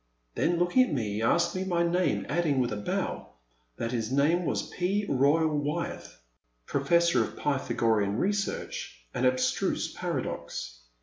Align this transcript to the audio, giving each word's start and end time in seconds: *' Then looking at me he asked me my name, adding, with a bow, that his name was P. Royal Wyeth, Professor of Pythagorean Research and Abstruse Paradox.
*' 0.19 0.33
Then 0.33 0.57
looking 0.57 0.85
at 0.85 0.93
me 0.93 1.13
he 1.13 1.21
asked 1.21 1.53
me 1.55 1.63
my 1.63 1.83
name, 1.83 2.25
adding, 2.27 2.59
with 2.59 2.73
a 2.73 2.77
bow, 2.77 3.33
that 3.77 3.91
his 3.91 4.11
name 4.11 4.45
was 4.45 4.67
P. 4.67 5.05
Royal 5.07 5.55
Wyeth, 5.55 6.19
Professor 6.65 7.23
of 7.23 7.37
Pythagorean 7.37 8.17
Research 8.17 9.05
and 9.13 9.27
Abstruse 9.27 9.93
Paradox. 9.93 10.79